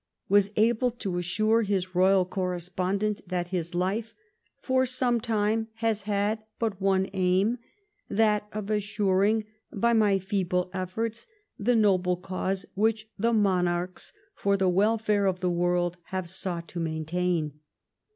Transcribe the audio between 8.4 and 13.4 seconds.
of assuring, by my feeble efforts, the noble cause which the